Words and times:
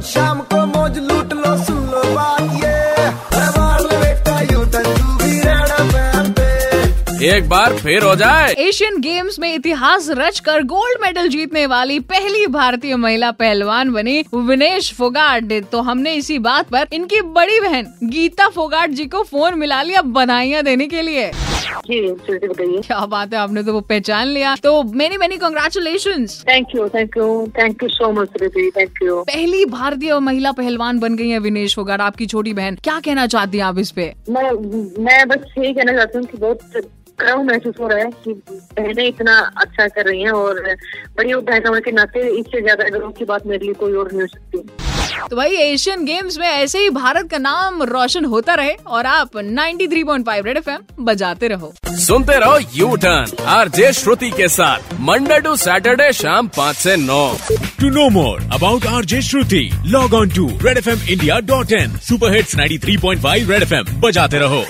रोज 0.00 0.08
शाम 0.08 0.40
को 0.50 0.64
मौज 0.66 0.98
लूट 0.98 1.32
लो 1.34 1.56
सुन 1.64 1.80
लो 1.86 2.02
बात 2.14 2.40
ये। 2.54 2.78
तू 7.10 7.26
एक 7.26 7.48
बार 7.48 7.72
फिर 7.76 8.02
हो 8.02 8.14
जाए। 8.16 8.52
एशियन 8.58 9.00
गेम्स 9.00 9.38
में 9.38 9.52
इतिहास 9.54 10.06
रचकर 10.10 10.62
गोल्ड 10.64 11.00
मेडल 11.02 11.28
जीतने 11.28 11.64
वाली 11.66 11.98
पहली 12.12 12.46
भारतीय 12.46 12.96
महिला 12.96 13.30
पहलवान 13.32 13.92
बनी 13.92 14.24
विनेश 14.34 14.92
फोगाट। 14.94 15.52
तो 15.72 15.80
हमने 15.82 16.14
इसी 16.14 16.38
बात 16.40 16.68
पर 16.68 16.86
इनकी 16.92 17.20
बड़ी 17.36 17.60
बहन 17.60 17.92
गीता 18.04 18.48
फोगाट 18.48 18.90
जी 18.90 19.06
को 19.06 19.22
फ़ोन 19.22 19.58
मिला 19.58 19.82
लिया 19.82 20.02
बधाइयाँ 20.16 20.62
देने 20.62 20.86
के 20.86 21.02
लिए। 21.02 21.30
जी 21.60 22.00
बताइए। 22.10 22.80
क्या 22.80 23.04
बात 23.06 23.32
है 23.34 23.38
आपने 23.38 23.62
तो 23.62 23.72
वो 23.72 23.80
पहचान 23.88 24.26
लिया। 24.28 24.54
तो 24.62 24.82
many 24.94 25.16
many 25.16 25.36
congratulation 25.38 26.26
thank 26.48 26.74
you 26.74 26.88
thank 26.88 27.16
you 27.16 27.26
thank 27.58 27.82
you 27.82 27.88
so 27.90 28.10
much 28.12 28.28
thank 28.76 29.02
you 29.02 29.20
पहली 29.24 29.64
भारतीय 29.72 30.18
महिला 30.20 30.52
पहलवान 30.52 30.98
बन 31.00 31.16
गई 31.16 31.28
है 31.28 31.38
विनेश 31.40 31.74
फोगाट 31.76 32.00
आपकी 32.00 32.26
छोटी 32.26 32.52
बहन। 32.54 32.76
क्या 32.84 32.98
कहना 33.00 33.26
चाहती 33.26 33.58
है 33.58 33.64
आप 33.64 33.78
इस 33.78 33.90
पे? 33.90 34.12
मैं 34.30 34.50
मैं 35.04 35.26
बस 35.28 35.54
यही 35.58 35.72
कहना 35.74 35.92
चाहती 35.92 36.18
हूँ 36.18 36.26
की 36.26 36.38
बहुत 36.38 36.60
गर्व 37.20 37.42
महसूस 37.42 37.74
हो 37.80 37.86
रहा 37.88 37.98
है 37.98 38.10
कि 38.24 38.32
बहनें 38.78 39.06
इतना 39.06 39.38
अच्छा 39.56 39.86
कर 39.88 40.06
रही 40.06 40.22
हैं 40.22 40.30
और 40.32 40.60
बड़ी 41.16 41.34
बहन 41.34 41.66
होने 41.66 41.80
के 41.80 41.92
नाते 41.92 42.20
इससे 42.38 42.60
ज़्यादा 42.60 42.88
गर्व 42.88 43.10
की 43.18 43.24
बात 43.24 43.46
मेरे 43.46 43.64
लिए 43.64 43.74
कोई 43.80 43.94
और 43.94 44.12
नहीं 44.12 44.20
हो 44.20 44.26
सकती। 44.26 44.79
तो 45.30 45.36
भाई 45.36 45.56
एशियन 45.56 46.04
गेम्स 46.04 46.38
में 46.38 46.46
ऐसे 46.48 46.78
ही 46.78 46.90
भारत 46.90 47.30
का 47.30 47.38
नाम 47.38 47.82
रोशन 47.82 48.24
होता 48.24 48.54
रहे 48.54 48.72
और 48.86 49.06
आप 49.06 49.36
93.5 49.36 50.44
रेड 50.46 50.56
एफएम 50.56 51.04
बजाते 51.04 51.48
रहो। 51.48 51.72
सुनते 51.86 52.38
रहो 52.40 52.58
U 52.74 52.94
turn 52.96 53.44
R 53.48 53.68
J 53.68 53.92
Shruti 53.92 54.30
के 54.30 54.48
साथ 54.48 54.94
मंडे 55.00 55.40
टू 55.40 55.54
सैटरडे 55.56 56.12
शाम 56.12 56.48
पाँच 56.56 56.76
से 56.76 56.96
नौ। 56.96 57.36
To 57.80 57.90
know 57.90 58.08
more 58.10 58.42
about 58.52 58.86
R 58.86 59.04
J 59.04 59.22
Shruti 59.22 59.68
log 59.86 60.14
on 60.14 60.30
to 60.30 60.48
Red 60.62 60.78
F 60.78 60.88
M 60.90 61.00
India 61.10 61.38
dot 61.50 61.72
in 61.72 61.96
super 62.08 62.36
hits 62.36 62.56
ninety 62.56 62.78
three 62.78 62.96
point 62.96 63.22
five 63.22 63.50
Red 63.50 63.62
F 63.62 63.74
M 63.74 64.00
बजाते 64.00 64.38
रहो। 64.38 64.64